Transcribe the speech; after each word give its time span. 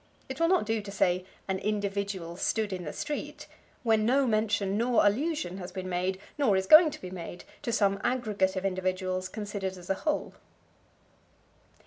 It 0.29 0.39
will 0.39 0.47
not 0.47 0.65
do 0.65 0.81
to 0.81 0.91
say, 0.91 1.25
"An 1.47 1.59
individual 1.59 2.35
stood 2.35 2.73
in 2.73 2.85
the 2.85 2.91
street," 2.91 3.45
when 3.83 4.03
no 4.03 4.25
mention 4.25 4.75
nor 4.75 5.05
allusion 5.05 5.59
has 5.59 5.71
been 5.71 5.87
made, 5.87 6.19
nor 6.39 6.57
is 6.57 6.65
going 6.65 6.89
to 6.89 7.01
be 7.01 7.11
made, 7.11 7.43
to 7.61 7.71
some 7.71 7.99
aggregate 8.03 8.55
of 8.55 8.65
individuals 8.65 9.29
considered 9.29 9.77
as 9.77 9.91
a 9.91 10.01
whole. 10.01 10.33